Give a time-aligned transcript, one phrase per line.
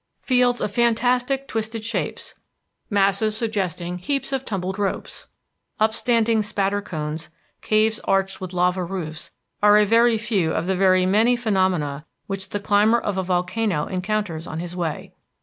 [0.23, 2.33] Fields of fantastic, twisted shapes,
[2.89, 5.27] masses suggesting heaps of tumbled ropes,
[5.79, 7.29] upstanding spatter cones,
[7.61, 9.29] caves arched with lava roofs,
[9.61, 13.85] are a very few of the very many phenomena which the climber of a volcano
[13.85, 15.13] encounters on his way.